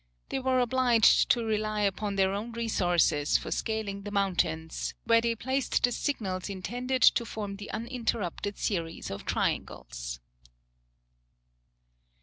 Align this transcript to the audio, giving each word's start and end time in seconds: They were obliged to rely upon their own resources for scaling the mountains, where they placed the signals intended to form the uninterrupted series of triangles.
They 0.29 0.39
were 0.39 0.59
obliged 0.59 1.29
to 1.29 1.45
rely 1.45 1.81
upon 1.81 2.15
their 2.15 2.33
own 2.33 2.53
resources 2.53 3.37
for 3.37 3.51
scaling 3.51 4.01
the 4.01 4.09
mountains, 4.09 4.95
where 5.03 5.21
they 5.21 5.35
placed 5.35 5.83
the 5.83 5.91
signals 5.91 6.49
intended 6.49 7.03
to 7.03 7.23
form 7.23 7.57
the 7.57 7.69
uninterrupted 7.69 8.57
series 8.57 9.11
of 9.11 9.25
triangles. 9.27 10.19